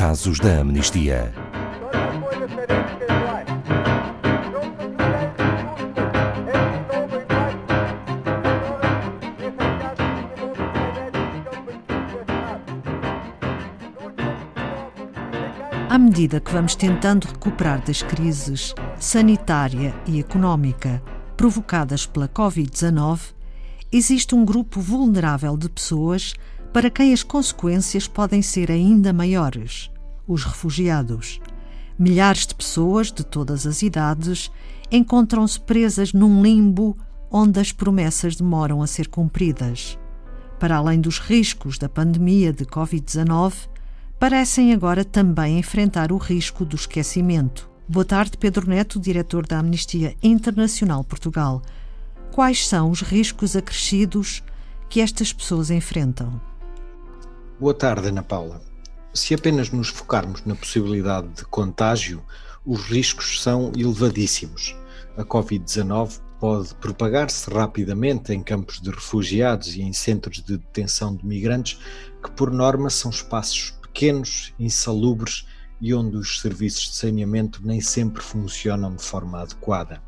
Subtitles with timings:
[0.00, 1.30] casos da amnistia.
[15.90, 21.02] À medida que vamos tentando recuperar das crises sanitária e económica
[21.36, 23.34] provocadas pela Covid-19,
[23.92, 26.32] existe um grupo vulnerável de pessoas
[26.72, 29.90] para quem as consequências podem ser ainda maiores:
[30.26, 31.40] os refugiados.
[31.98, 34.50] Milhares de pessoas de todas as idades
[34.90, 36.96] encontram-se presas num limbo
[37.30, 39.98] onde as promessas demoram a ser cumpridas.
[40.58, 43.68] Para além dos riscos da pandemia de Covid-19,
[44.18, 47.70] parecem agora também enfrentar o risco do esquecimento.
[47.88, 51.62] Boa tarde, Pedro Neto, diretor da Amnistia Internacional Portugal.
[52.30, 54.42] Quais são os riscos acrescidos
[54.88, 56.40] que estas pessoas enfrentam?
[57.60, 58.62] Boa tarde, Ana Paula.
[59.12, 62.24] Se apenas nos focarmos na possibilidade de contágio,
[62.64, 64.74] os riscos são elevadíssimos.
[65.14, 71.26] A Covid-19 pode propagar-se rapidamente em campos de refugiados e em centros de detenção de
[71.26, 71.78] migrantes,
[72.24, 75.46] que por norma são espaços pequenos, insalubres
[75.82, 80.02] e onde os serviços de saneamento nem sempre funcionam de forma adequada.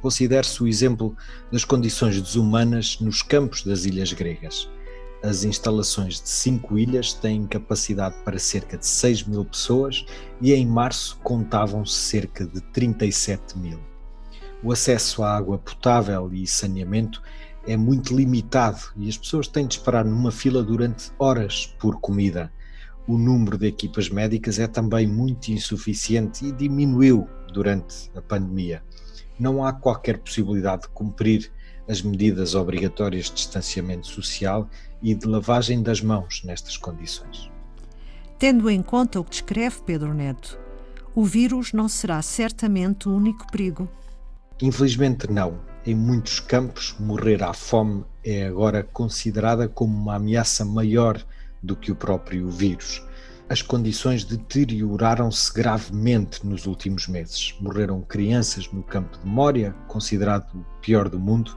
[0.00, 1.16] Considere-se o exemplo
[1.50, 4.68] das condições desumanas nos campos das ilhas gregas.
[5.22, 10.04] As instalações de cinco ilhas têm capacidade para cerca de 6 mil pessoas
[10.40, 13.78] e em março contavam-se cerca de 37 mil.
[14.62, 17.22] O acesso à água potável e saneamento
[17.66, 22.50] é muito limitado e as pessoas têm de esperar numa fila durante horas por comida
[23.06, 28.82] o número de equipas médicas é também muito insuficiente e diminuiu durante a pandemia.
[29.38, 31.50] Não há qualquer possibilidade de cumprir
[31.88, 34.68] as medidas obrigatórias de distanciamento social
[35.02, 37.50] e de lavagem das mãos nestas condições.
[38.38, 40.58] Tendo em conta o que descreve Pedro Neto,
[41.14, 43.88] o vírus não será certamente o único perigo.
[44.60, 45.60] Infelizmente, não.
[45.84, 51.20] Em muitos campos, morrer à fome é agora considerada como uma ameaça maior
[51.62, 53.04] do que o próprio vírus.
[53.48, 57.54] As condições deterioraram-se gravemente nos últimos meses.
[57.60, 61.56] Morreram crianças no campo de Mória, considerado o pior do mundo,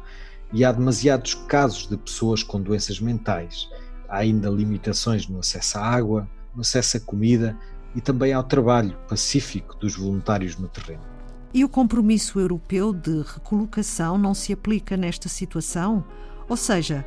[0.51, 3.69] e há demasiados casos de pessoas com doenças mentais.
[4.09, 7.57] Há ainda limitações no acesso à água, no acesso à comida
[7.95, 11.03] e também ao trabalho pacífico dos voluntários no terreno.
[11.53, 16.03] E o compromisso europeu de recolocação não se aplica nesta situação?
[16.49, 17.05] Ou seja,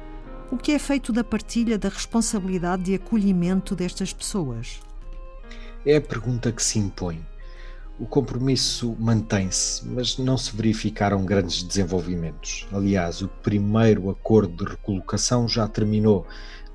[0.50, 4.80] o que é feito da partilha da responsabilidade de acolhimento destas pessoas?
[5.84, 7.24] É a pergunta que se impõe.
[7.98, 12.66] O compromisso mantém-se, mas não se verificaram grandes desenvolvimentos.
[12.72, 16.26] Aliás, o primeiro acordo de recolocação já terminou.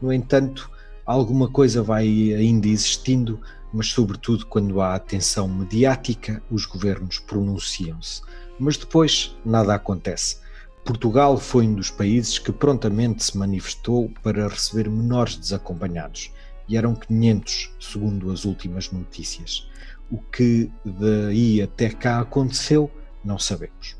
[0.01, 0.69] No entanto,
[1.05, 3.39] alguma coisa vai ainda existindo,
[3.73, 8.21] mas, sobretudo, quando há atenção mediática, os governos pronunciam-se.
[8.59, 10.37] Mas depois nada acontece.
[10.83, 16.31] Portugal foi um dos países que prontamente se manifestou para receber menores desacompanhados,
[16.67, 19.69] e eram 500, segundo as últimas notícias.
[20.11, 22.91] O que daí até cá aconteceu,
[23.23, 23.95] não sabemos.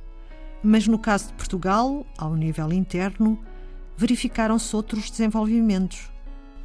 [0.61, 3.39] Mas no caso de Portugal, ao nível interno,
[3.95, 6.11] verificaram-se outros desenvolvimentos.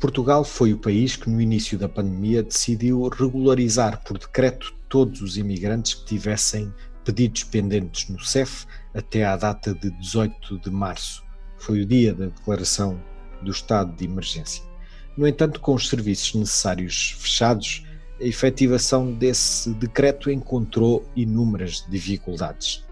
[0.01, 5.37] Portugal foi o país que, no início da pandemia, decidiu regularizar por decreto todos os
[5.37, 6.73] imigrantes que tivessem
[7.09, 11.25] pedidos pendentes no CEF até à data de 18 de março.
[11.57, 13.03] Foi o dia da declaração
[13.41, 14.63] do estado de emergência.
[15.17, 17.83] No entanto, com os serviços necessários fechados,
[18.21, 22.85] a efetivação desse decreto encontrou inúmeras dificuldades.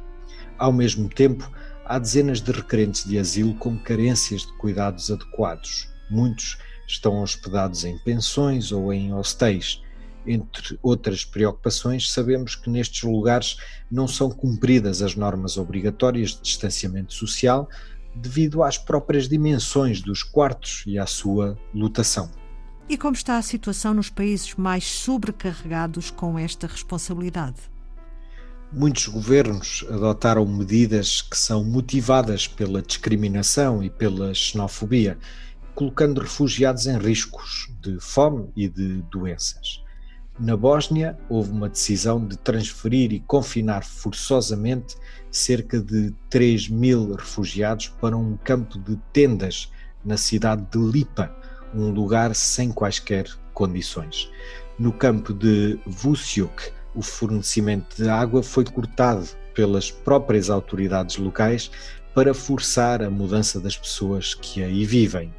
[0.56, 1.52] Ao mesmo tempo,
[1.84, 5.90] há dezenas de requerentes de asilo com carências de cuidados adequados.
[6.10, 6.56] Muitos
[6.88, 9.82] estão hospedados em pensões ou em hostéis,
[10.26, 13.56] entre outras preocupações, sabemos que nestes lugares
[13.90, 17.68] não são cumpridas as normas obrigatórias de distanciamento social
[18.14, 22.30] devido às próprias dimensões dos quartos e à sua lotação.
[22.88, 27.56] E como está a situação nos países mais sobrecarregados com esta responsabilidade?
[28.72, 35.18] Muitos governos adotaram medidas que são motivadas pela discriminação e pela xenofobia,
[35.74, 39.82] colocando refugiados em riscos de fome e de doenças.
[40.38, 44.94] Na Bósnia, houve uma decisão de transferir e confinar forçosamente
[45.30, 49.72] cerca de 3 mil refugiados para um campo de tendas
[50.04, 51.34] na cidade de Lipa,
[51.74, 54.30] um lugar sem quaisquer condições.
[54.78, 61.70] No campo de Vuciuk, o fornecimento de água foi cortado pelas próprias autoridades locais
[62.14, 65.34] para forçar a mudança das pessoas que aí vivem.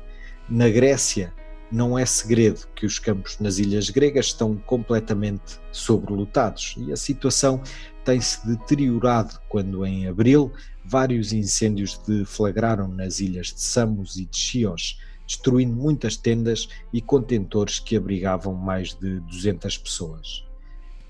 [0.49, 1.31] Na Grécia,
[1.71, 7.61] Não é segredo que os campos nas ilhas gregas estão completamente sobrelotados e a situação
[8.05, 10.51] tem-se deteriorado quando, em abril,
[10.85, 14.97] vários incêndios deflagraram nas ilhas de Samos e de Chios,
[15.27, 20.45] destruindo muitas tendas e contentores que abrigavam mais de 200 pessoas.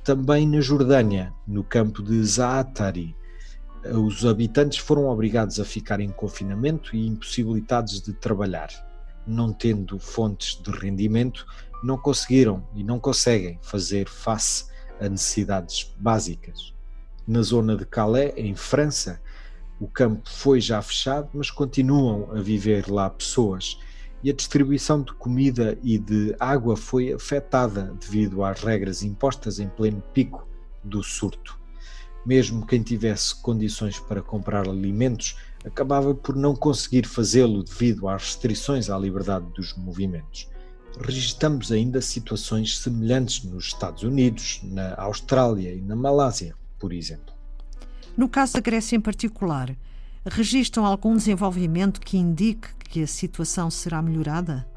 [0.04, 3.16] Também na Jordânia, no campo de Zaatari,
[3.86, 8.87] os habitantes foram obrigados a ficar em confinamento e impossibilitados de trabalhar.
[9.28, 11.46] Não tendo fontes de rendimento,
[11.84, 14.66] não conseguiram e não conseguem fazer face
[15.00, 16.74] a necessidades básicas.
[17.28, 19.22] Na zona de Calais, em França,
[19.80, 23.78] o campo foi já fechado, mas continuam a viver lá pessoas
[24.24, 29.70] e a distribuição de comida e de água foi afetada devido às regras impostas em
[29.70, 30.48] pleno pico
[30.84, 31.60] do surto.
[32.26, 38.90] Mesmo quem tivesse condições para comprar alimentos acabava por não conseguir fazê-lo devido às restrições
[38.90, 40.50] à liberdade dos movimentos.
[41.00, 47.36] Registramos ainda situações semelhantes nos Estados Unidos, na Austrália e na Malásia, por exemplo.
[48.16, 49.76] No caso da Grécia em particular,
[50.26, 54.68] registram algum desenvolvimento que indique que a situação será melhorada?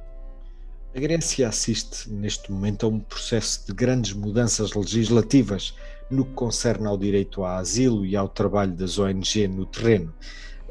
[0.95, 5.75] A Grécia assiste neste momento a um processo de grandes mudanças legislativas
[6.11, 10.13] no que concerne ao direito a asilo e ao trabalho das ONG no terreno,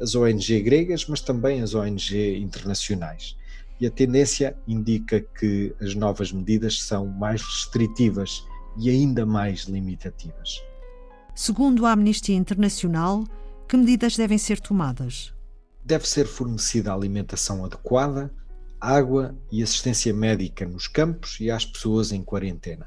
[0.00, 3.36] as ONG gregas, mas também as ONG internacionais.
[3.80, 8.44] E a tendência indica que as novas medidas são mais restritivas
[8.78, 10.62] e ainda mais limitativas.
[11.34, 13.24] Segundo a Amnistia Internacional,
[13.68, 15.32] que medidas devem ser tomadas?
[15.84, 18.32] Deve ser fornecida alimentação adequada,
[18.80, 22.86] água e assistência médica nos campos e às pessoas em quarentena.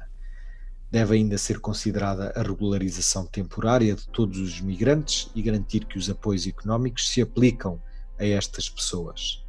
[0.94, 6.08] Deve ainda ser considerada a regularização temporária de todos os migrantes e garantir que os
[6.08, 7.82] apoios económicos se aplicam
[8.16, 9.44] a estas pessoas.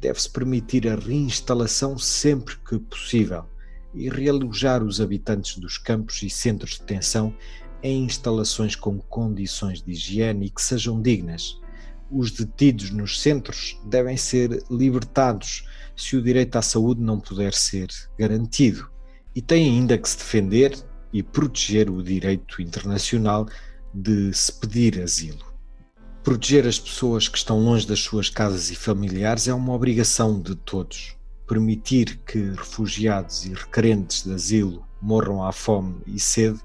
[0.00, 3.44] Deve-se permitir a reinstalação sempre que possível
[3.92, 7.36] e realojar os habitantes dos campos e centros de detenção
[7.82, 11.60] em instalações com condições de higiene e que sejam dignas.
[12.10, 17.88] Os detidos nos centros devem ser libertados se o direito à saúde não puder ser
[18.18, 18.88] garantido.
[19.38, 20.76] E têm ainda que se defender
[21.12, 23.46] e proteger o direito internacional
[23.94, 25.46] de se pedir asilo.
[26.24, 30.56] Proteger as pessoas que estão longe das suas casas e familiares é uma obrigação de
[30.56, 31.16] todos.
[31.46, 36.58] Permitir que refugiados e requerentes de asilo morram à fome e sede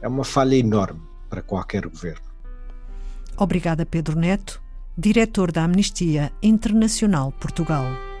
[0.00, 2.24] é uma falha enorme para qualquer governo.
[3.36, 4.62] Obrigada, Pedro Neto,
[4.96, 8.13] diretor da Amnistia Internacional Portugal.